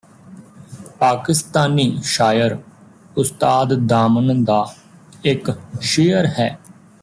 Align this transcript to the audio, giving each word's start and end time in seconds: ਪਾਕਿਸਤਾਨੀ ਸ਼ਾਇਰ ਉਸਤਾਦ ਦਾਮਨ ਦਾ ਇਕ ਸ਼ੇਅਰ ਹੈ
ਪਾਕਿਸਤਾਨੀ 0.99 1.85
ਸ਼ਾਇਰ 2.03 2.57
ਉਸਤਾਦ 3.17 3.73
ਦਾਮਨ 3.87 4.43
ਦਾ 4.43 4.65
ਇਕ 5.25 5.51
ਸ਼ੇਅਰ 5.81 6.25
ਹੈ 6.39 6.57